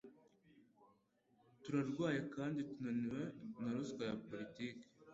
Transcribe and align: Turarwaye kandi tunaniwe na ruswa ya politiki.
Turarwaye 1.61 2.19
kandi 2.35 2.59
tunaniwe 2.71 3.21
na 3.61 3.69
ruswa 3.75 4.03
ya 4.09 4.15
politiki. 4.27 4.85